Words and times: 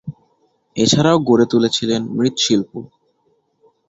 এছাড়াও 0.75 1.17
গড়ে 1.27 1.45
তুলেছিলেন 1.45 2.01
মৃৎশিল্প। 2.17 2.71